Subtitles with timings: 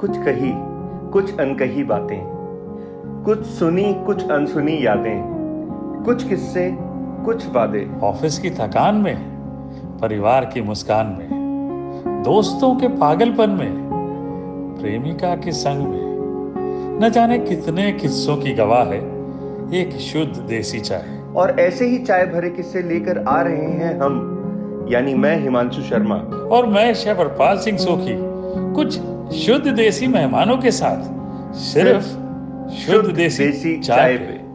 [0.00, 0.52] कुछ कही
[1.10, 2.20] कुछ अनकही बातें।
[3.24, 5.22] कुछ सुनी कुछ अनसुनी यादें।
[6.04, 6.76] कुछ किस्से
[7.24, 9.16] कुछ वादे। ऑफ़िस की थकान में
[10.02, 11.28] परिवार की मुस्कान में
[12.24, 13.72] दोस्तों के पागलपन में
[14.80, 16.02] प्रेमिका के संग में।
[17.00, 18.98] न जाने कितने किस्सों की गवाह है
[19.74, 21.04] एक शुद्ध देसी चाय।
[21.36, 24.36] और ऐसे ही चाय भरे किस्से लेकर आ रहे हैं हम
[24.90, 26.16] यानी मैं हिमांशु शर्मा।
[26.56, 28.16] और मैं शेफ हरपाल सिंह सोखी
[28.74, 29.00] कुछ
[29.34, 31.02] शुद्ध देसी मेहमानों के साथ
[31.56, 32.06] सिर्फ़
[32.76, 34.49] शुद्ध देसी देसी चाय पे।